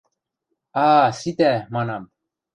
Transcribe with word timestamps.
А-а, 0.85 1.05
ситӓ, 1.19 1.53
манам! 1.73 2.03